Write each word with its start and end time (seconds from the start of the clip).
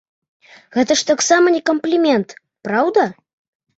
Гэта 0.77 0.95
ж 1.01 1.11
таксама 1.11 1.53
не 1.57 1.61
камплімент, 1.69 2.37
праўда? 2.69 3.05